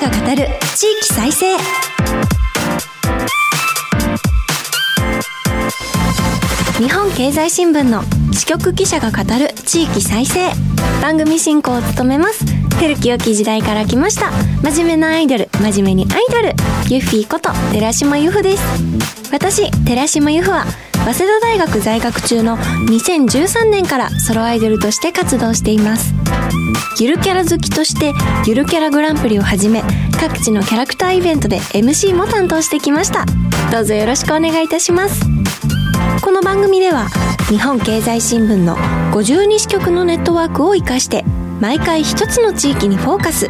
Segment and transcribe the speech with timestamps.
[0.00, 1.58] が語る地域再生。
[6.78, 8.02] 日本経済新聞の
[8.32, 10.50] 支局記者が語る地域再生。
[11.02, 12.46] 番組進行を務めます。
[12.78, 14.30] 古き良き時代から来ました。
[14.62, 15.50] 真面目なアイドル。
[15.60, 16.54] 真面目にアイドル。
[16.88, 18.62] ユッフィーこと寺島由布です。
[19.30, 20.64] 私寺島由布は
[21.04, 26.14] 早稲田大学在学中の2013年からソロアイドルとして活動しています。
[27.00, 28.12] ゆるキャラ好きとして
[28.46, 29.82] ゆるキャラグランプリをはじめ
[30.20, 33.24] 各地のキャラクターイベントで MC も担当してきました。
[33.72, 35.24] どうぞよろしくお願いいたします。
[36.22, 37.08] この番組では
[37.48, 38.76] 日本経済新聞の
[39.12, 41.24] 52支局のネットワークを活かして
[41.60, 43.48] 毎回一つの地域にフォーカス。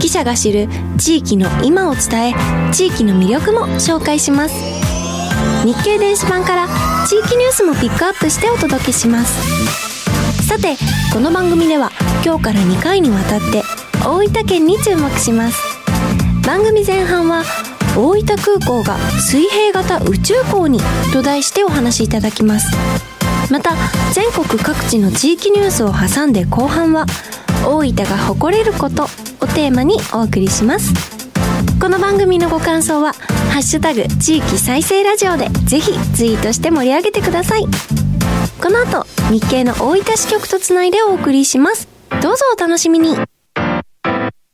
[0.00, 0.68] 記者が知る
[0.98, 2.34] 地域の今を伝え
[2.72, 4.91] 地域の魅力も紹介します。
[5.64, 6.66] 日経電子版から
[7.06, 10.48] 地域ニュースもピックアップしてお届けします。
[10.48, 10.76] さて
[11.12, 11.92] この番組では
[12.24, 13.62] 今日から2回にわたって
[14.04, 15.62] 大分県に注目します。
[16.44, 17.44] 番組前半は
[17.96, 20.80] 大分空港が水平型宇宙港に
[21.12, 22.66] と題してお話しいただきます。
[23.48, 23.70] また
[24.12, 27.06] 全国各地の地域ニュースを挟んで後半は
[27.64, 29.06] 大分が誇れることを
[29.46, 30.92] テーマにお送りします。
[31.80, 33.14] この番組のご感想は
[33.52, 37.66] 「ハッシュタグ地域再生ラジオ」でぜひツイートして盛り上げてください。
[38.58, 41.86] この後日経の大分支局とつないでお送りします。
[42.22, 43.14] どうぞお楽しみに。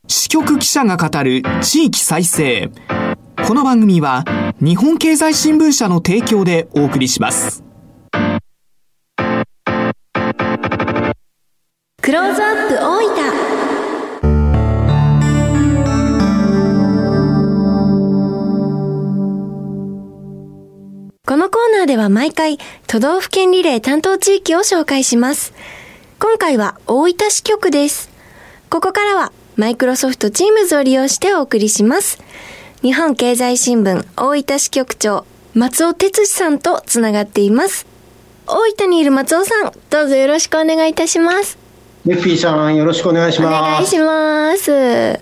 [0.09, 2.71] 支局記者が語る地域再生。
[3.47, 4.25] この番組は
[4.61, 7.63] 日本経済新聞社の提供でお送りします。
[12.03, 13.38] クローズアップ大分
[21.89, 25.55] では毎回都道府県リレー担当地域を紹介します。
[26.19, 28.11] 今回は大分支局です。
[28.69, 32.19] ここからはマイクロソフト Teams を利用してお送りします。
[32.83, 37.87] 日本経済新聞大分支局長松尾哲司さんとつながっています。
[38.47, 41.57] 大分にいる松尾さん、どうぞよろしくお願いいたします。
[42.05, 43.85] ネッフィーさん、よろしくお願いしお願ます。
[43.85, 45.21] いします。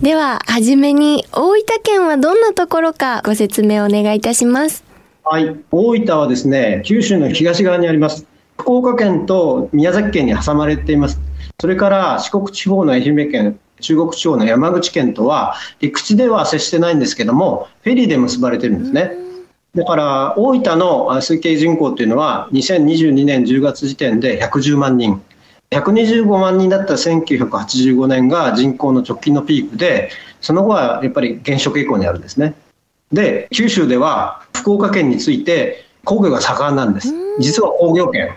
[0.00, 4.87] では、はじめに大分県はどんなところかご説明お願いいたします。
[5.30, 8.26] はい、大分はですね、九州の東側にあります。
[8.56, 11.20] 福岡県と宮崎県に挟まれています。
[11.60, 19.12] それから四国地方の愛媛県、中国地方の山口県とは陸地では接してないんですけども、フェリーで結ばれてるんですね。
[19.74, 25.20] だから大分の推計人口というのは2022年10月時点で110万人。
[25.72, 30.08] 125万人だった1985年が人口の直近のピークで、
[30.40, 32.54] その後はやっぱり減少傾向にあるんですね。
[33.12, 37.12] で、九州では福岡県について工業が盛んなんです。
[37.38, 38.34] 実は工業圏。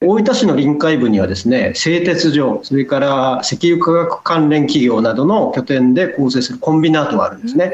[0.00, 7.72] 大分市の臨海部にはですね、製鉄所、それから石油化学関連企業などの拠点で構成するコンビナートがあるんですね。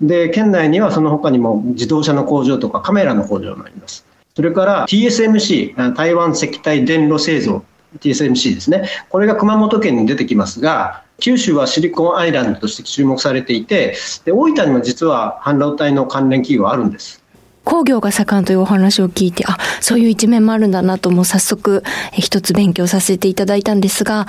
[0.00, 4.04] で、県内にはその他にも自動車の工場とかカメラの工場もあります。
[4.34, 7.62] それから TSMC、あ台湾石体電路製造、
[8.00, 8.88] TSMC ですね。
[9.10, 13.94] これが熊本県に出てきますが、九州はシリコンアイランドとして注目されていて、
[14.24, 17.22] で大分にも実は半導体の関連企業あるんです。
[17.62, 24.26] 工業が盛んというお話を聞いて、あ、そういう一面もあるんだなと、もう早速、え一つ勉強させていただいたんですが、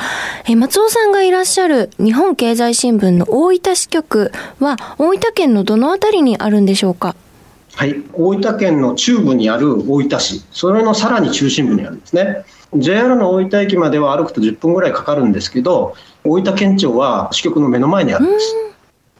[0.48, 7.16] え松尾さんがいらっしゃる日本経済新聞の大分支局は、大分県のどのあたりにあるんでしょうか？
[7.74, 12.46] はい、大分県の中部にある大分市、それのさらに中心部にあるんですね。
[12.75, 18.56] JR の大分駅までは歩くと10分ぐらいかかるんですけど、大分県庁は支局の目の前にあるんです。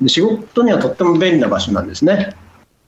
[0.02, 2.36] で仕事にはとっても便利な場所なんですね。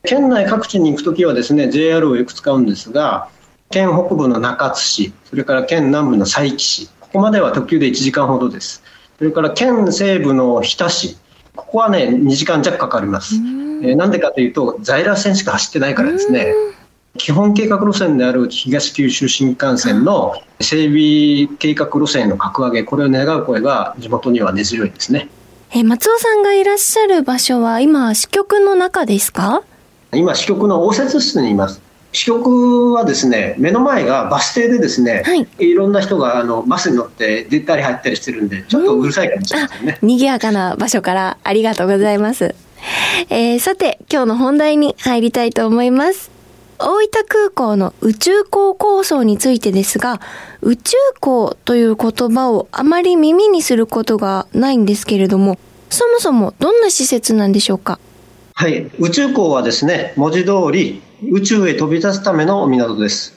[0.03, 3.29] 県内各地に行くときはですね、JR をよく使うんですが、
[3.71, 8.83] 県北部の中津市、それから県南部の佐伯市、ここまでは特急で1時間ほどです。
[9.17, 11.17] それから県西部の日田市、
[11.55, 13.35] ここはね、2時間弱かかります。
[13.35, 16.53] えーなんでかというと、在来線しか走ってないからですね。
[17.17, 25.29] 基本計画路線である東九州新幹線の整備計画路線の格上げ、これを願う声が地元には根強いですね。
[25.71, 29.63] え松尾さんがいらっしゃる場所は今、支局の中ですか？
[30.13, 31.81] 今、支局の応接室にいます。
[32.11, 39.99] 支局はですね、目の前がバス停でですね、はいい、ろんな人があのバスに乗って出たり入ったりしてるんで、ちょっとうるさいかもしれませんね。
[40.01, 42.55] 賑やかな場所からありがとうございます。
[43.29, 46.34] えー、さて、今日の本題に入りたいと思います。
[46.77, 50.19] 大分空港の宇宙港構想についてですが、
[50.61, 55.57] 宇宙港という言葉をあまり耳にすることがないんですけれども、
[55.89, 57.99] そもそもどんな施設なんでしょうか？
[58.53, 61.01] はい、宇宙港はですね、文字通り
[61.31, 63.33] 宇宙へ飛び立つための港です。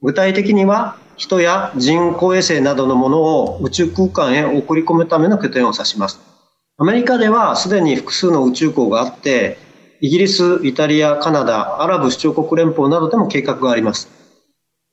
[0.00, 6.18] 具体的には、人や人工衛星などのものを宇宙空間へ送り込むための拠点を指します。
[6.78, 9.58] アメリカではすでに複数の宇宙港があって、
[10.04, 14.08] イギリス、イタリア、カナダ、アラブ首長国連邦などでも計画があります。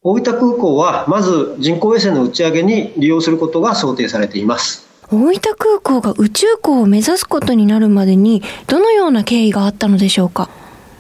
[0.04, 4.88] 大分空港はまず人工衛星の打ち上げに利用することが想定されています。
[5.12, 10.48] 大分空港が宇宙港を目指すことになるまでにどのような経緯があったのでしょうか？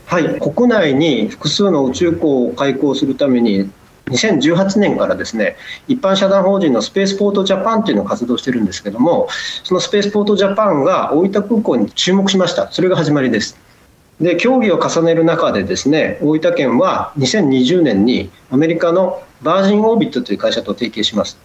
[0.07, 3.69] はい、国内に複数の宇宙港を開港するために
[4.07, 5.55] 2018年からですね
[5.87, 9.27] 一般社団法人のスペースポートジャパンというのを活動してるんですけども
[9.63, 13.68] そのスペースポートジャパンが大分空港に注目しましたそれが始まりです
[14.19, 21.37] で協議を重ねる中でですね大分県は2020年にアメリカのバージンオービットという会社と提携します。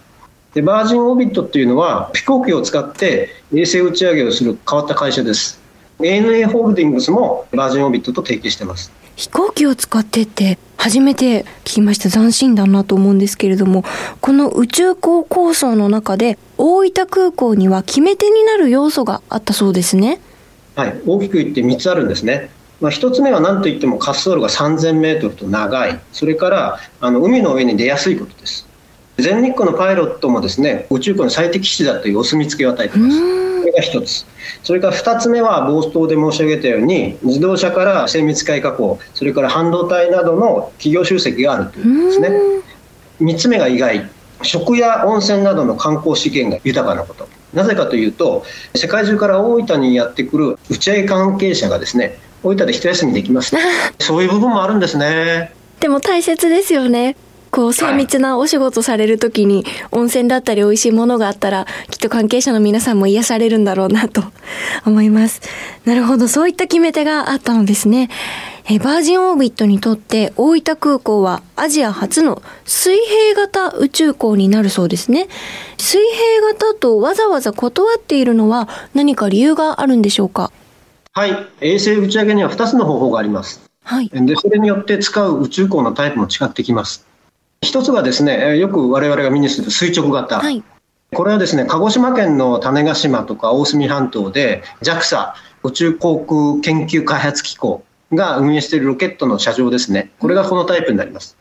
[0.53, 5.59] でバージンオービットっていうのは飛行機を使って衛星打ち上げをする変わった会社です。
[5.99, 8.91] ANA ホールディングスもバージンオービットと提携してます。
[9.15, 12.09] 飛行機を使ってって初めて聞きました。
[12.09, 13.85] 斬新だなと思うんですけれども
[14.19, 20.19] この宇宙港構想の中で大分空港には決め手になる要素があったそうですね。
[20.75, 21.01] はい。
[21.05, 22.49] 大きく言って3つあるんですね
[22.81, 28.67] まあ、1つ目は何といっても滑走路が3000メートルと長い、それからあの海の上に出やすいことです。
[29.17, 33.19] 全日空のパイロットもですね宇宙港の最適地だというお墨付きを与えています。
[33.61, 34.25] これが1つ。
[34.63, 42.29] それから2つ目は冒頭で申し上げたように自動車から精密機械加工それから半導体などの企業集積があるということですね
[43.21, 44.09] 3つ目が意外
[44.41, 48.43] 食や温泉などの観光資源が豊かなことなぜかというと
[48.75, 53.55] 世界中から大分にやってくる打ち上げ関係者がですね大分で一休みできます
[53.99, 57.15] そういう部分もあるんですねでも大切ですよね
[57.51, 64.23] こう精密なお仕事されるときに温泉だったり美味しいものがあったらきっと関係者の皆さんも癒されるんだろうなと
[64.85, 65.39] 思います。
[65.85, 68.09] なるほど、そういった決め手があったのですね。
[68.67, 75.27] えバージンオービットにとって大分空港はアジア初の水平型宇宙港になるそうですね。
[75.77, 76.01] 水
[76.41, 80.51] 平型とわざわざ断っているのは何か理由があるんでしょうか？
[81.17, 81.47] はい。
[81.61, 83.61] 衛星打ち上げには2つの方法があります。
[83.85, 84.09] はい。
[84.09, 87.07] で、それによって使う宇宙港のタイプも違ってきます。
[87.61, 90.41] 一つがですね、よく我々が目にする垂直型。
[90.41, 90.61] はい、
[91.13, 100.11] これはですね、鹿児島県の種子島とか大隅半島で JAXA 宇宙航空研究開発機構が運営しているロケットの車上ですね。
[100.19, 101.37] これがこのタイプになります。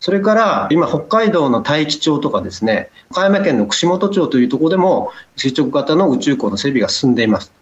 [0.00, 7.52] それから今北海道の大樹町とかですね、岡山県の串本町というところでも垂直型の宇宙港の整備が進んでいます。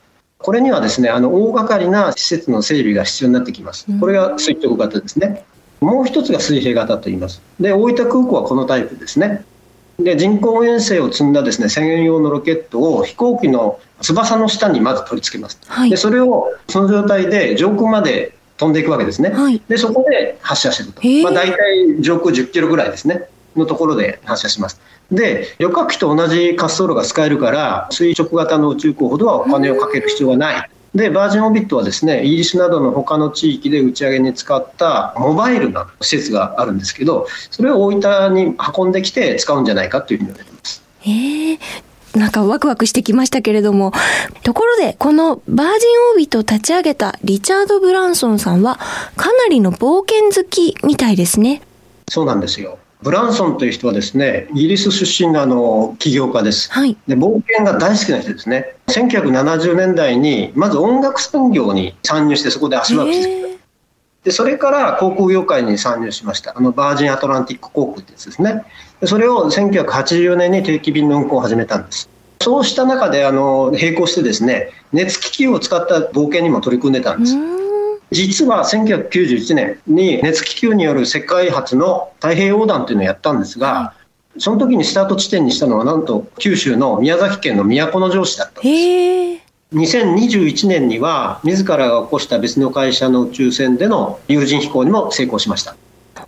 [0.42, 3.86] これにはですね、あの大掛かりな施設の整備が必要になってきます。
[4.00, 5.44] これが垂直型ですね。
[5.80, 7.42] もう一つが水平型と言います。
[7.58, 9.44] で、大分空港はこのタイプですね。
[9.98, 15.60] で、人工衛星を積んだですね、専用のロケットを飛行機の翼の下にまず取り付けます。
[15.66, 19.30] はい、で、それをその状態で上空まで飛んでいくわけですね。
[19.30, 21.02] はい、で、そこで発射すると。
[21.22, 23.28] まあ、大体上空10キロぐらいですね。
[23.56, 24.80] のところで発射します。
[25.10, 30.70] で、旅客機と同じ滑走路が使えるから、垂直型の宇宙港ほどはお金をかける必要がない。
[30.94, 40.82] で、バージンオビットはですね、イギリスなどの他の地域で打ち上げに使ったモバイルな施設があるんですけど、それを大分に運んできて使うんじゃないかというふうに言われています。
[41.00, 41.58] へえ。
[42.16, 43.92] なんかワクワクしてきましたけれども。
[44.42, 48.80] ところで、このバージンオービットを立ち上げたリチャード・ブランソンさんは、
[49.16, 51.62] かなりの冒険好きみたいですね。
[52.08, 52.78] そうなんですよ。
[53.02, 57.16] ブランソンという人はですね、イギリス出身のあの起業家です、はい、で。
[57.16, 58.76] 冒険が大好きな人ですね。
[58.88, 63.40] 1970年代に、まず音楽産業に参入して、そこで足場を築く。
[64.24, 66.52] で、それから航空業界に参入しました。
[66.56, 68.64] あの、バージンアトランティック航空ってやつですね。
[69.00, 72.10] でそれを1984年に定期便の運航を始めたんです。
[72.42, 77.34] そうした中で、あの、並行してですね、熱気球を使った冒険にも取り組んでたんです。
[78.10, 83.94] 実は1991年に熱気球による世界初の太平洋横断というのをやったんですが、
[84.38, 89.76] その時にスタート地点にしたのはなんと九州の宮崎県の都城市だったんです。
[89.76, 95.76] 2021年には自らが起こした別の会社の宇宙船での有人飛行にも成功しました。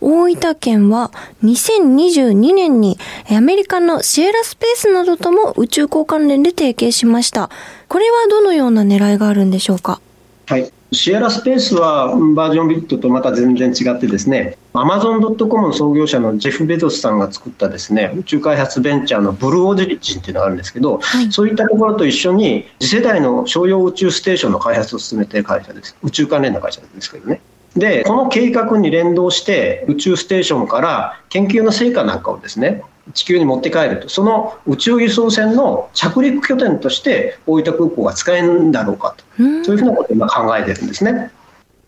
[0.01, 1.11] 大分県は
[1.43, 2.99] 2022年に
[3.31, 7.51] アメリカのシエラスペースなどとも宇宙港関連で提携しました。
[7.89, 10.01] これはどのような狙いがあるんでしょうか？
[10.47, 10.73] はい。
[10.93, 25.97] シエラスペースはバージョンビットとまた全然違ってですね、アマゾン・ドット・コムの創業者のジェフ・ベゾスさんが作ったですね、宇宙開発ベンチャーのブルーオジジンっていうのがあるんですけど、はい、そういったところと一緒に次世代の商用宇宙ステーションの開発を進めている会社です。
[26.03, 27.41] 宇宙関連の会社ですけどね。
[27.75, 32.83] で、この計画に連動して宇宙ステーションから研究の成果なんかをですね、
[33.15, 41.31] 地球に持って帰ると、その宇宙輸送船の着陸拠点として大分空港が使えるんだろうかと、そういうふうなことを今考えてるんですね。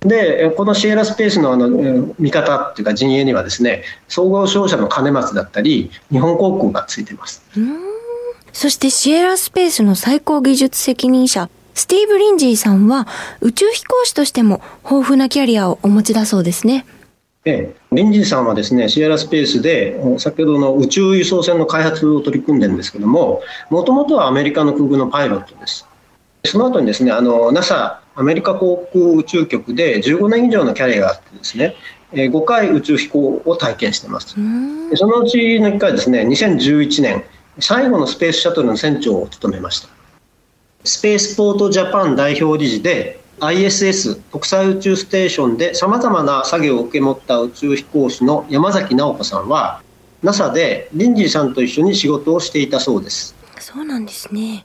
[0.00, 1.68] で、このシエラスペースのあの
[2.18, 7.42] 見方っていうか陣営にはですね、総合商社の金松だったり、日本航空がついてます。
[8.52, 13.08] そしてシエラスペースの最高技術責任者、スティーブ・リンジーさんは
[13.40, 16.86] 宇宙飛行士としても豊富なキャリアをお持ちだそうですね。
[17.46, 25.86] ええ、リンジーさんはですね、シエラスペースで先ほどの宇宙輸送船の開発を取り組んでるんですけども、もともとはアメリカの空軍のパイロットです。
[26.44, 31.74] その後にですね、あの NASA アメリカ航空宇宙局で15年以上のキャリアがあってですね、
[32.12, 34.36] 5回宇宙飛行を体験しています。
[34.94, 37.24] そのうちの1回ですね、2011年、
[37.58, 39.88] 最後のスペースシャトルの船長を務めました。
[40.84, 49.82] スペースポートジャパン代表理事で ISS 国際宇宙ステーションでさまざまな作業を受け持った宇宙飛行士の山崎直子さんは
[50.22, 54.64] NASA でリンジーさんと一緒に仕事をしていたそうですそうなんですね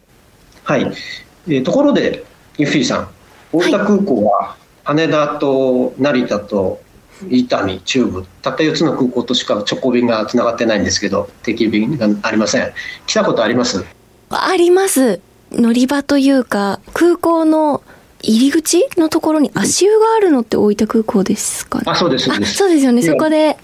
[0.64, 2.24] はい、えー、ところで
[2.58, 3.10] ユフィーさん
[3.52, 6.82] 大分空港は羽田と成田と
[7.30, 12.72] 伊丹、中部、たった4つの空港としか直行便がつながってないんですけど、定期便がありません。
[13.08, 13.84] 来たことあります？
[14.30, 15.20] あります。
[15.52, 17.84] 乗り場というか、空港の
[18.22, 21.84] 入り口のところに足湯があるのって大分空港ですかね？
[21.88, 22.54] あ、そうです、そうです。
[22.56, 23.02] そうですよね。
[23.02, 23.58] そこで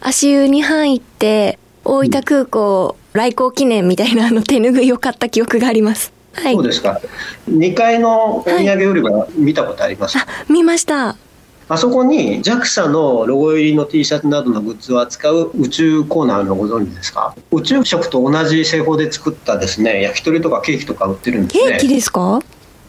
[0.00, 6.12] 足湯に入って、大分空港来航記念みたいなあの手ぬぐいを買った記憶があります。
[6.32, 6.54] はい。
[6.54, 7.00] そうですか。
[7.50, 11.16] 2階のお土産売り場見たことあります、はい、あ、見ました。
[11.68, 17.36] あそこに JAXA のロゴ入りの T シャツなどのグッズを扱う宇宙コーナーのご存知ですか？
[17.52, 22.20] 宇宙食と同じ製法で作ったですね焼き鳥とかケーキとか売ってるんですねケーキですか？
[22.22, 22.42] はい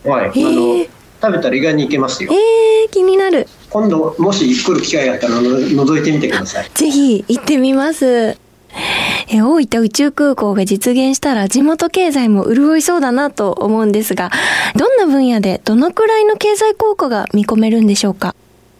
[0.03, 0.85] あの
[1.21, 2.31] 食べたら意外にいけますよ。
[2.33, 3.47] えー、気になる。
[3.69, 6.69] 今度もし来る機会があったらの覗いてみてください。
[6.73, 8.37] ぜひ行ってみます。
[9.33, 14.29] え大分宇宙空港が実現したら地元経済も潤いそうだなと思うんですが
[14.75, 18.35] どんな分野でどのくらいの経済効果が見込めるんでしょうか？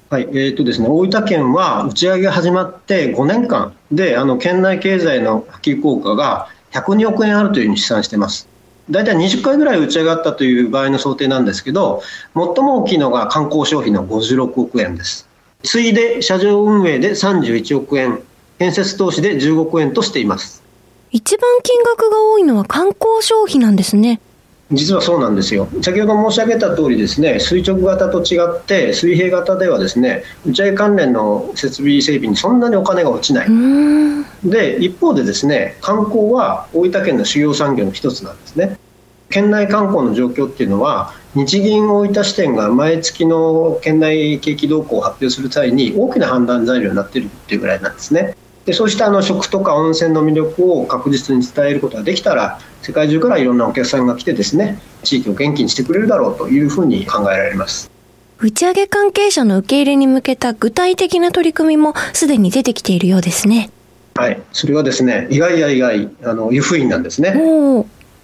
[0.09, 8.47] はい、えーとですね、大分県は打ち上げが始まって5年間であの県内経済の波及効果が102億円あるというふうに試算しています。
[8.89, 12.01] 大体20回ぐらい打ち上がったという場合の想定なんですけど、
[12.33, 15.27] 最も大きいのが観光消費の56億円です。
[15.63, 18.21] 次いで車上運営で31億円、
[18.57, 20.63] 建設投資で15億円としています。
[21.11, 24.19] 一番金額が多いのは観光消費なんですね。
[24.71, 25.67] 実はそうなんですよ。
[25.81, 33.49] 先ほど申し上げた通りですね垂直型と違って水平型ではですね打ち上げ関連の設備整備にそんなにお金が落ちない。
[34.43, 38.77] で一方でですね観光は大分県の主要産業の一つなんですね。
[39.29, 57.89] 県内観光の状況っていうのは日銀大分支店が毎月の県内景気動向を発表する際に大きな判断材料になっているっていうぐらいなんですねでそうしたあの食とか温泉の魅力を確実に伝えることができたら世界中からいろんなお客さんが来てですね地域を元気にしてくれるだろうというふうに考えられます。
[58.37, 63.69] 打ち上げ関係者の受け入れに向けた具体的な取り組みもすでに出てきているようですね。
[64.15, 64.41] はい。
[64.51, 67.33] それはですね意外や意外あの湯布院なんですね。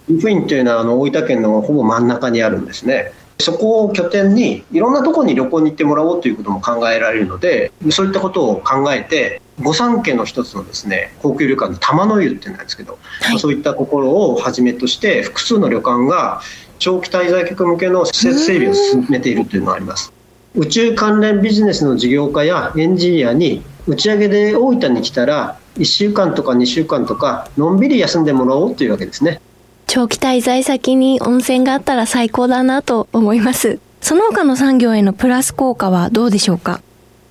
[0.08, 16.40] 湯布院というのはあの大分県のほぼ真ん中にあるんですねそこを拠点にいろんなところに旅行に行ってもらおうということも考えられるのでそういったことを考えて御三家の一つのですね高級旅館の玉の湯っていうんですけど、はい、そういったところをはじめとして複数の旅館が
[16.78, 20.12] 長期滞在客向けの施設整備を進めているというのがあります。
[20.54, 29.40] 宇宙関連ビジネスの事業家やエンジニアに打ち上げで大分に来たら1週間とか2週間とかのんびり休んでもらおうというわけですね
[29.88, 33.80] 長期滞在先に温泉があったら最高だなと思います。
[34.02, 36.82] その他の産業へのプラス効果はどうでしょうか？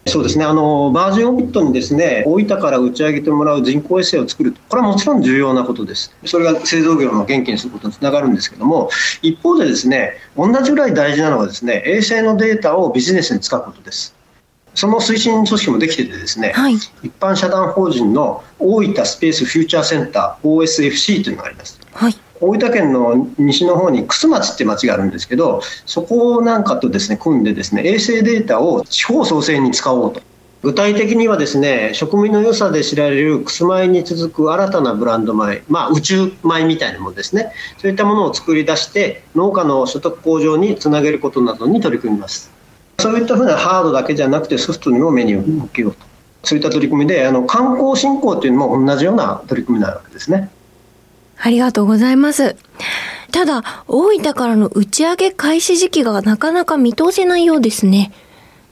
[0.08, 0.44] そうですね。
[0.44, 6.12] あのバージンオビットにですね大分から打ち上げてもらう人工衛星を作るこれはもちろん重要なことです。
[6.26, 8.90] それが製造業の元気にすることにつながるんですけども
[9.22, 14.16] 一方でですね同じぐらい大事なのはですね衛星のデータをビジネスに使うことです。
[14.74, 30.22] その推進組織もできててですね、はい、一般社団法人の大分スペースフューチャーセンター OSFC というのがあります、はい大分県の西の方に楠町って町があるんですけどそこなんかとですね組んでですね衛星データを地方創生に使おうと。
[30.63, 37.53] 具体的にはですね食味の良さで知られるくす米に続く新たなブランド米、まあ、宇宙米みたいなものですね。
[37.77, 42.51] そういったものを作り出して農家の所得向上につなげることなどに取り組みます。
[43.00, 46.00] そういったふうなハードだけじゃなくてソフトにもメニューを向けようと。
[46.44, 50.50] そういった取り組みであの観光振興というのも同じような取り組みなわけですね。
[51.39, 52.56] ありがとうございます。
[53.32, 58.12] ただ、大分からの打ち上げ開始時期がなかなか見通せないようですね。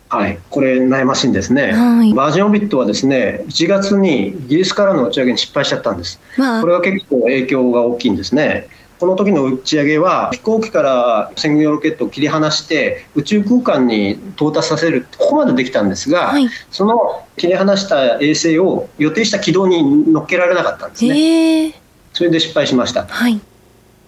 [0.10, 8.67] はい、これ悩ましいんですね、はい、バージンオビットはですね1月にイギリスからの打ち上げに失敗しちゃったんです、まあ、これは結構影響が大きいんですね。
[8.98, 21.85] この時の打ち上げは飛行機から専用ロケットを切り離して宇宙空間に到達させるここまでできたんですが、はい、その切り離した衛星を予定した軌道に乗っけられなかったんですね。
[22.15, 23.05] それで失敗しました。
[23.05, 23.39] はい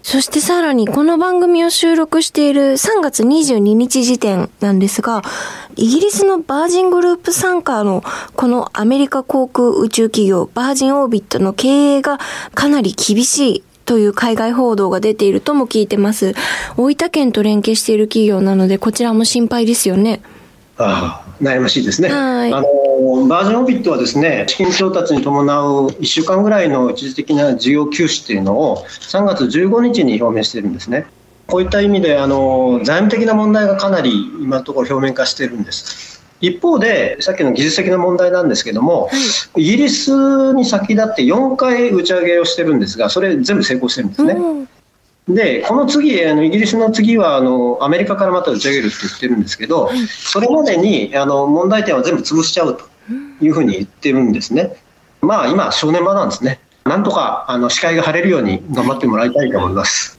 [0.03, 5.21] そしてさらにこの番組を収録している3月22日時点なんですが、
[5.75, 8.05] イギリスのバージングループ参加の
[8.37, 12.19] このアメリカ航空宇宙企業バージンオービットの経営が
[12.53, 16.35] かなり厳しいという海外報道が出ているとも聞いてます。
[16.77, 20.21] 大分県と連携している企業なのでこちらも心配ですよね。
[20.77, 22.09] ああ悩ましいですね。
[22.09, 31.05] あのバージンオビットはですね資金調達に伴う1週間ぐらいの一時的な事業休止というのを3月15日に表明しているんですね。
[31.47, 36.17] こういった意味であの財務的な問題がかなり今のところ表面化しているんです。
[36.39, 39.09] 一方で、さっきの技術的な問題なんですけども、は
[39.57, 44.33] い、イギリスに先立って4回打ち上げをしてるんですが、それ全部成功してるんですね。
[44.33, 44.69] うん
[45.27, 52.85] で、この次、あのイギリスの次はあのアメリカからまた打ち上げるって言ってるんですけど、それまでにあの問題点は全部潰しちゃうと
[53.41, 54.77] いうふうに言ってるんですね。
[55.21, 56.59] まあ今、正念場なんですね。
[56.85, 60.17] なんとかあの視界が晴れるように頑張ってもらいたいと思います。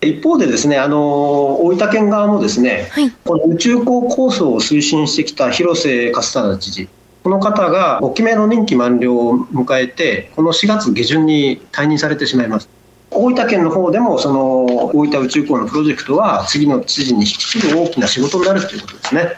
[0.00, 6.88] 一方でですね、あの大分県側もですね、はい、この宇宙港構想を推進してきた広瀬勝忠知事、
[7.22, 12.68] この方が5期目の任期満了を迎えて、この4月下旬に退任されてしまいます。
[13.14, 19.32] 大分県の方でもその大分宇宙港のプロジェクトは次の知事に引き継ぐ大きな仕事になるということですね。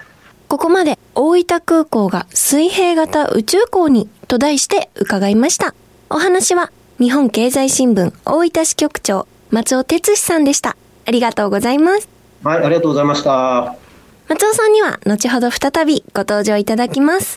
[0.49, 5.75] ここまで大分空港が水平型宇宙港にと題して伺いました。
[6.09, 10.77] お話は日本経済新聞大分支局長松尾哲史さんでした。
[11.05, 12.09] ありがとうございます。
[12.43, 13.77] はい、ありがとうございました。
[14.29, 17.37] 松尾さんには後ほど再びご登場いただきます。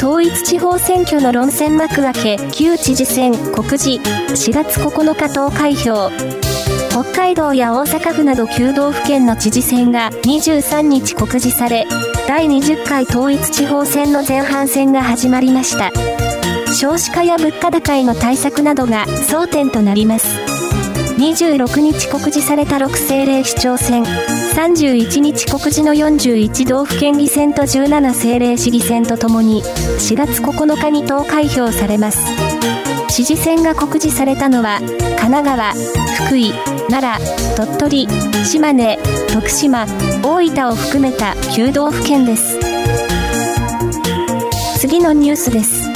[0.00, 6.10] 統一地方選挙の論戦幕開け旧知事選告示4月9日投開票。
[6.88, 11.86] 北海道や大阪府など9道府県の知事選が23日告示され
[12.26, 15.90] 第20回統一地方選の前半戦が始まりました。
[16.72, 20.69] 少子化や物価高への対策などが争点となります。
[21.20, 32.24] 26日告示された6政令市長選、31日告示の41道府県議選と17政令市議選とともに、4月9日に投開票されます。
[33.10, 35.72] 知事選が告示されたのは、神奈川、
[36.26, 36.52] 福井、
[36.88, 38.08] 奈良、鳥取、
[38.46, 38.98] 島根、
[39.30, 39.84] 徳島、
[40.22, 42.58] 大分を含めた9道府県です。
[44.78, 45.89] 次のニュースです。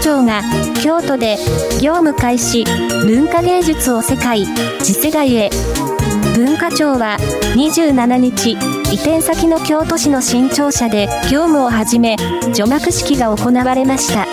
[0.00, 0.42] 文化庁が
[0.82, 1.36] 京都で
[1.82, 2.64] 業務開始
[3.04, 4.46] 文化芸術を世界
[4.82, 5.50] 次世代へ
[6.34, 7.18] 文化庁は
[7.54, 12.16] 27日移転先の京都市の新庁舎で業務を始め
[12.54, 14.26] 除幕式が行われました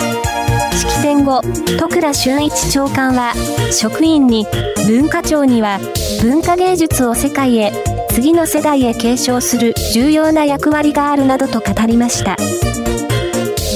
[0.74, 1.42] 式典後
[1.78, 3.34] 戸倉俊一長官は
[3.70, 4.46] 職員に
[4.86, 5.80] 文化庁には
[6.22, 7.72] 文化芸術を世界へ
[8.10, 12.36] 次の世代へ継承する重要な役割があるなどと語りました。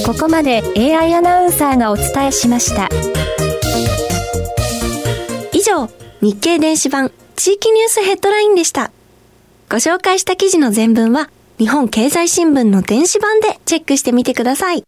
[0.04, 2.88] ここまで AI アナウンサーがお伝えしました。
[5.52, 5.88] 以上、
[6.20, 8.90] 日経電子版地域ニュースヘッドラインでした。
[9.70, 14.82] ご紹介した記事の全文は日本経済新聞の電子版でチェックしてみてください。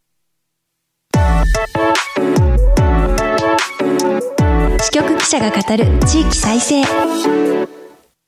[4.80, 6.80] 支局記者が語る地域再生。
[6.80, 6.86] 引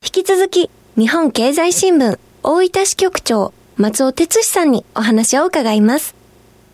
[0.03, 6.15] き続き、日本経済新聞大分支局長松尾哲史さんにお話を伺います。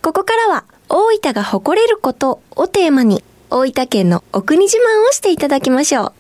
[0.03, 6.13] ここからは大分が誇れることをテーマに大分県のお国自慢をしていただきましょう。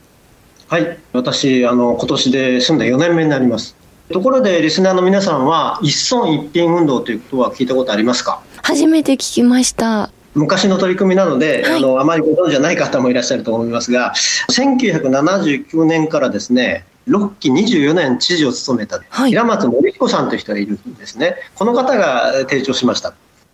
[0.69, 3.75] はい、私あの今年で住んで4年目になります。
[4.13, 8.41] ところでリスナーの皆さんは一村一品運動ということは聞いたことありますか？
[8.63, 10.13] 初めて聞きました。
[10.35, 14.15] 昔の取り組みなので、はい、あのあまりご存知じゃない方もいらっしゃると思いますが
[14.49, 23.13] 1979年からですね6期24年知事を務めた平松紀彦さんという人がいるんですね、この方が提唱しました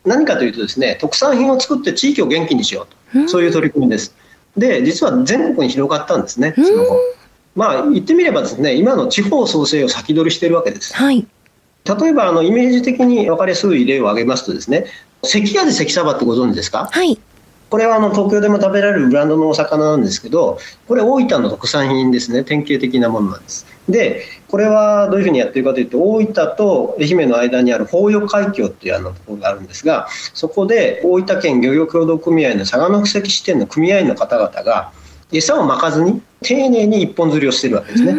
[0.08, 4.14] 何かというとですね特産品を作って地域を元気にしようとそういう取り組みです。
[4.56, 6.98] で実は全国に広がったんですねその後。
[7.54, 10.94] まあ言ってみればですね今の地方創生を先取りしているわけです。
[10.94, 11.26] はい、
[11.84, 14.86] 例えばあのイメージ的に分かりやすい例を挙げますとですね
[15.22, 17.18] 関味関サバってご存知ですか、はい、
[17.70, 23.66] これはあの東京でも食べられるブランドのお魚なんですけどこれ大分の特産品ですね典型的なものなんです。
[23.88, 34.92] でこれはどういうふうにやってるかというと大分と愛媛の間にある豊予海峡っていうあのところがあるんですがそこで大分県漁業協同組合の佐賀の布石支店の組合員の方々が
[35.32, 38.14] 餌をまかずに丁寧に一本釣りをしてるわけですね。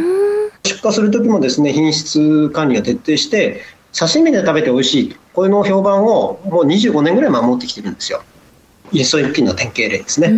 [0.63, 3.61] 出荷する時もですね品質管理を徹底して
[3.97, 8.21] 刺身で食べて美味しいとこういうの評判をもう25年ぐらい守ってきてるんですよ。
[8.91, 10.33] 一層一品の典型例ですね。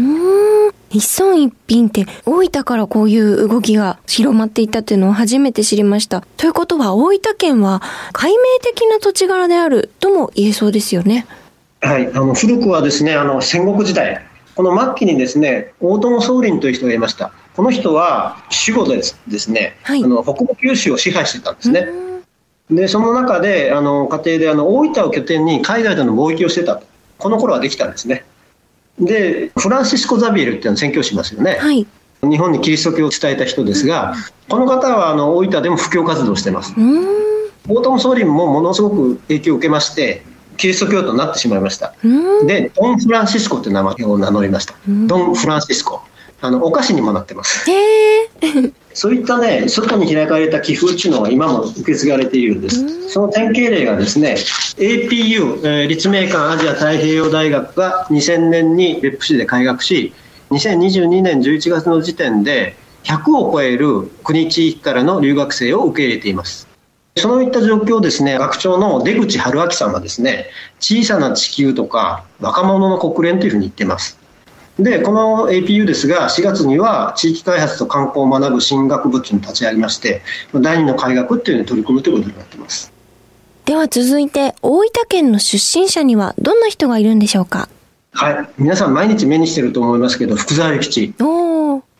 [0.89, 6.21] 一村一品って大分からこういう動きが広まっていったっていうのを初めて知りました。
[6.37, 11.25] ということは大分県は解明的な土地柄であるとも言えそうですよね。
[11.81, 14.23] はい、あの古くはですねあの戦国時代
[14.55, 17.31] この末期にですね大友宗麟という人がいました。
[17.55, 18.37] この人は
[18.67, 20.03] 守護でですね、はい。
[20.03, 21.87] あの北部九州を支配してたんですね。
[22.69, 26.91] でその中であの家庭であの大分を拠点に海外での貿易をしてたと。
[27.21, 28.25] この頃はできたんですね
[29.01, 31.85] でフランシスコ・ザビエルっていうのを宣教しますよね、はい。
[32.23, 34.13] 日本にキリスト教を伝えた人ですが
[34.47, 36.73] この方はあの大分でも布教活動をしてます。
[37.67, 40.23] 大友宗麟もものすごく影響を受けまして
[40.57, 41.93] キリスト教徒になってしまいました。
[42.45, 44.75] で、ドン・フランシスコという名前を名乗りました。
[44.87, 46.01] ドン・フランシスコ。
[46.41, 47.69] あの、お菓子にもなってます。
[47.69, 48.71] へえ。
[48.93, 53.09] そういったね、外に開かれた寄付っていうのは今も受け継がれているんです。
[53.09, 54.35] その典型例がですね、
[54.77, 60.13] APU、えー立命館アジア太平洋大学が2000年に別府市で開学し、
[60.51, 66.67] 2022年11月の時点で100を超える国地域からの留学生を受け入れています。
[67.17, 70.47] そういった状況をですね、学長の出口春明さんはですね、
[70.79, 74.20] 小さな地球とか若者の国連というふうに言っています。
[74.83, 80.21] で、この APU ですが、4月には地域開発と観光を学ぶ新学部っていうのを立ち上げまして、
[80.53, 82.91] 第二の開学っていうのに取り組むということになっています。
[83.65, 87.69] では続いて大分県の出身者にはどんな人がいるんでしょうか？
[88.13, 88.49] はい。
[88.57, 91.13] 皆さん毎日目にしてると思いますけど、福沢諭吉。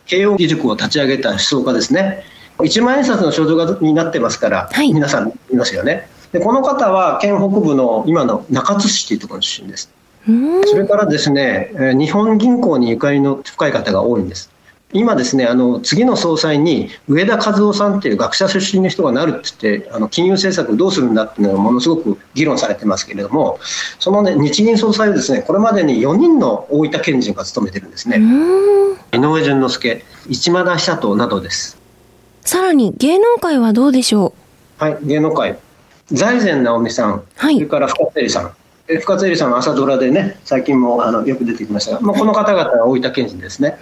[0.08, 2.24] 慶応義塾を立ち上げた思想家ですね。
[2.64, 6.10] 一万円札の肖像画になってますから、はい皆さん見ますよね。
[6.32, 9.90] で、この方は県北部の今の中津市というところの出身です。
[10.26, 14.52] それからですね、えー日本銀行にゆかりの深い方が多いんです。
[14.94, 23.60] 今ですね、あの次の総裁に上田和夫さんっていう学者出身の人がなるって言って、あの金融政策をどうするんだっていうのがものすごく議論されてますけれども、
[24.00, 28.20] その、ね、日銀総裁をですね、これまでに4人の大分県人が務めてるんですね。
[29.14, 31.78] 井上淳之介、市間田久人などです。
[32.42, 34.34] さらに芸能界はどうでしょ
[34.78, 35.58] はい、芸能界、
[36.12, 38.61] 財前直美さん、はいそれから深津絵里さん。
[38.88, 43.78] え深津絵里さんは朝ドラでね、最近もあのよく出てきましたが、まあ、この方々は大分県人ですね。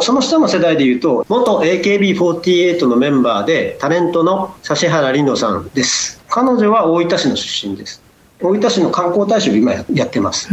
[0.00, 6.22] その下の世代でいうと、元 AKB48 のメンバーで、タレントの指原莉乃さんです。
[6.28, 8.02] 彼女は大分市の出身です。
[8.40, 10.48] 大分市の観光大使を今ややってます。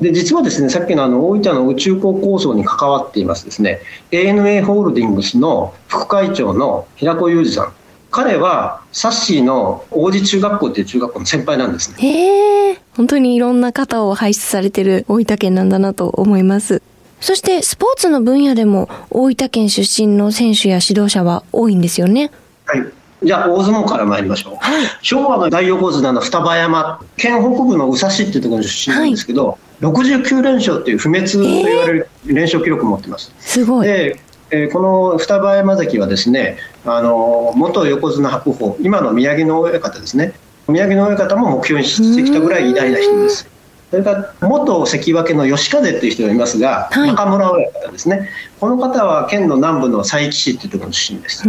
[0.00, 7.72] で、実はですね、さっきのあの大分の宇宙港構想に関わっていますですね、ANA ホールディングスの副会長の平子裕二さん。
[8.12, 11.96] 彼はサッシーの王子中学校っていう中学校の先輩なんですね。
[11.98, 12.78] へえ。
[12.94, 16.82] 本当にいろんな方を輩出されてる大分県なんだなと思います。
[17.22, 22.30] そしてスポーツの分野でも大分県出身の選手や指導者は多いんですよね。
[22.66, 22.84] はい。
[23.24, 24.54] じゃあ大相撲から参りましょう。
[25.00, 33.32] 昭和の大横綱の双葉山、県北部の宇佐市っていうところの出身なんですけど、69連勝っていう不滅と言われる連勝記録を持ってます。
[33.38, 33.86] すごい。
[33.86, 34.20] で、
[34.52, 40.34] えーこの双葉山関はですね、あの元横綱白鵬、今の宮城野親方ですね。
[40.68, 43.48] 宮城野親方も目標にしてきたぐらい偉大な人です。
[43.90, 48.28] それから元関脇の吉風っていう人がいますが、はい中村親方ですね。
[48.60, 51.44] この方は県の南部の佐伯市っていうところの出身です。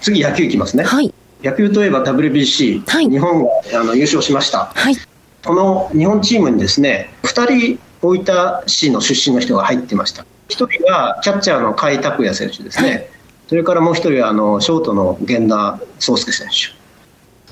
[0.00, 0.84] 次野球いきますね。
[0.84, 1.12] はい。
[1.42, 4.66] 野球といえば WBC、はい日本があの優勝しました。
[4.72, 4.96] はい。
[5.44, 10.24] この日本チームにですね、2人大分市の出身の人が入ってました。
[10.48, 13.08] 1人がキャッチャーの甲斐拓也選手ですね。
[13.48, 16.74] それからもう1人はあのショートの源田壮介選手。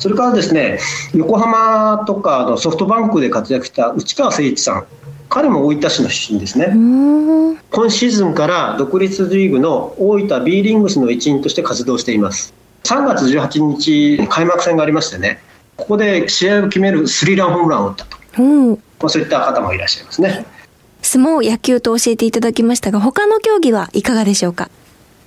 [0.01, 0.81] それからですね、
[1.15, 4.87] 横浜とかのソフトバンクで活躍した内川誠一さん。
[5.29, 6.75] 彼も大分市の出身ですね。
[7.73, 12.53] 今シーズンから独立リーグの大分 B リングスの一員として活動しています
[12.85, 15.41] 3月18日開幕戦がありましてね
[15.77, 18.71] ここで試合を決めるスリーランホームランを打ったと、うん。
[18.73, 20.45] まあ、そういった方もいらっしゃいますね
[21.03, 24.71] 相撲、野球と教えていただきましたが、他の競技はいかがでしょうか？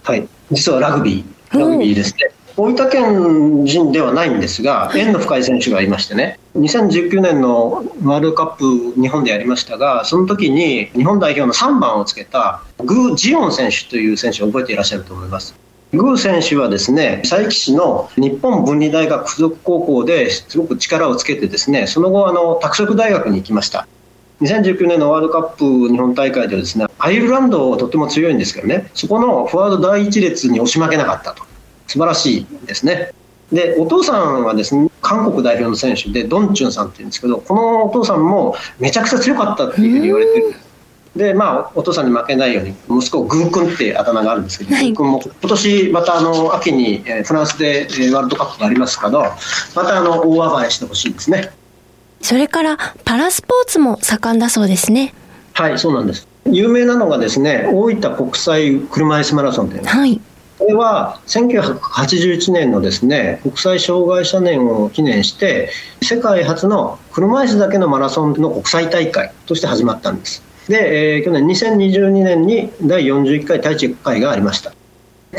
[0.03, 0.27] はい。
[0.51, 2.31] 実はラグビーラグビーですね。
[2.57, 6.39] 大分県人ではないんですが縁の深い選手がいましてね。
[6.55, 15.53] 2019年のワールドカップ日本でやりましたがその時に日本代表の3番をつけたグー・ジオン選手という選手を覚えていらっしゃると思います。
[15.91, 23.87] グー選手はですね佐伯市の日本文理大学附属高校ですごく力をつけてですねその後あの拓殖大学に行きました
[24.41, 31.43] 2019年のワールドカップ日本大会ではですねアイルランドとても強いんですけどねそこのフォワード第一列に押し負けなかったと。
[31.87, 33.11] 素晴らしいですね。
[33.51, 40.65] でお父さんはですね韓国代表の選手でドンチュンさんっていうんですけどこのお父さんもめちゃくちゃ強かったっていうふうに言われてるんです。
[41.15, 51.51] でまあお父さんに負けないように息子グー君ってあだ名があるんですけど、はい、君も今年またあの秋にフランスでワールドカップがありますけどまたあの大暴れしてほしいですね
[52.21, 55.13] それからパラスポーツも盛んだそうですね。
[55.53, 56.27] はいそうなんです。
[56.45, 60.21] 有名なのがですね大分国際車椅子マラソンで、はい。
[60.57, 65.69] これは1981年のですね国際障害者年を記念して
[66.01, 70.43] 世界初の車椅子だけのマラソンの国際大会として始まったんです。
[70.67, 74.73] で、えー、去年2022年に第41回対地会がありました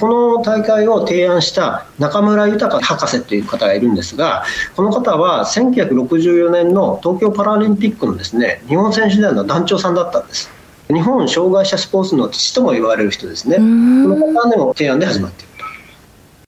[0.00, 10.50] この大会を提案した中村豊博士という方がいるんですがこの方は1964年の東京パラリンピックのですね日本選手団の団長さんだったんです。
[10.88, 13.56] 日本障害者スポーツの父とも言われる人ですね。
[13.56, 15.64] この方の提案で始まっていると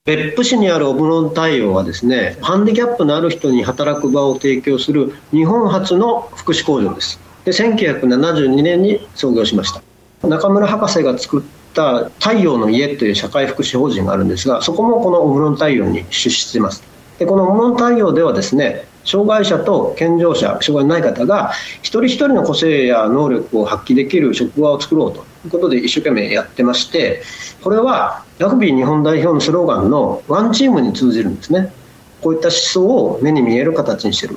[0.04, 7.20] 別府市にあるオブロン太陽はですねハンディキャップのある人に働く場を提供する日本初の福祉工場です。
[7.44, 9.82] で1972年に創業しました。
[10.26, 11.42] 中村博士が作っ
[11.78, 16.82] た太陽の家という社会福祉法人があるんですがそこもこのオブロン太陽に出資してます。
[17.20, 27.22] でこのオブロン太陽ではですね障害者と健常者障害のない方が一人一人の個性や能力を発揮できる職場を作ろうということで一生懸命やってまして
[27.62, 31.72] これはラグビー日本代表のスローガンのワンチームに通じるんですね。
[32.20, 34.36] こういった思想を目に見える形にしてる。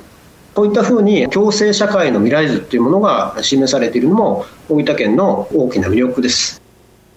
[0.54, 6.61] こういったふうに共生社会の未来図というものが示されているのも大分県の大きな魅力です。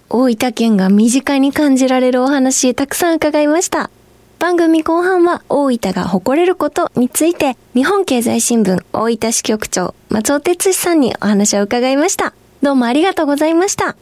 [0.10, 3.90] 大分県が身近に感じられるお話たくさん伺いました。
[4.38, 12.34] 番組後半は大分が誇れることについて日本経済新聞大分支局長松尾哲さんにお話を伺いました。
[12.62, 13.96] どうもありがとうございました。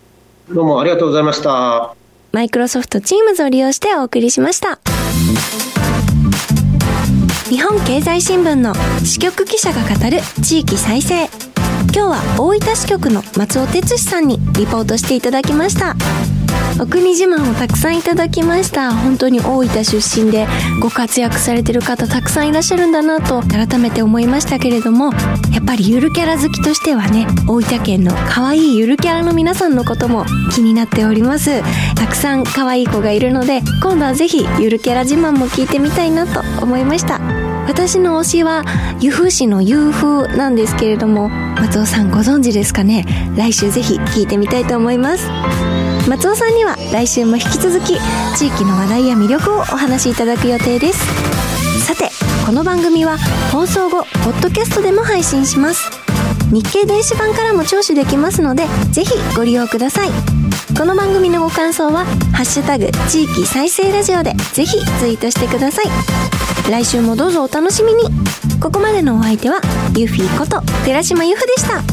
[0.49, 1.95] どうもありがとうございました。
[2.31, 4.79] マイクロソフトチームズを利用してお送りしました。
[7.49, 8.73] 日本経済新聞の
[9.05, 11.29] 支局記者が語る地域再生
[11.91, 15.95] 今日は大分支局の松尾哲史さんにリポートしていただきました。
[16.79, 18.93] お国自慢をたくさんいただきました。
[18.93, 20.47] 本当に大分出身で
[20.81, 25.13] ご活躍されてる方たくさんいらっしゃるんだなと改めて思いましたけれども
[25.51, 31.61] やっぱりゆるキャラ好きとしてはね大分県の可愛いゆるキャラの皆さんのことも気になっております。
[31.95, 37.21] たくさん可愛い子がいるので今度はぜひゆるキャラ自慢も聞いてみたいなと思いました。
[37.65, 38.65] 私の推しは
[38.99, 43.05] 湯布市の夕風なんですけれども松尾さんご存知ですかね？
[43.37, 45.29] 来週ぜひ聞いてみたいと思います。
[46.07, 47.97] 松尾さんには来週も引き続き
[48.37, 50.99] 地域の話題や魅力をお話しいただく予定です。
[51.85, 52.09] さて
[52.45, 53.17] この番組は
[53.51, 55.89] 放送後ポッドキャストでも配信します。
[56.51, 60.09] 日経電子版からも聴取できますのでぜひご利用ください。
[60.77, 65.85] この番組のご感想は「ハッシュタグ地域再生ラジオ」でぜひツイートしてください。
[66.69, 68.03] 来週もどうぞお楽しみに。
[68.59, 69.61] ここまでのお相手は
[69.95, 71.92] ユフィこと寺島由布でした。